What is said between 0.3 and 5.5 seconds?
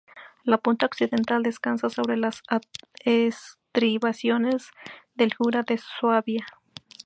La punta occidental descansa sobre las estribaciones del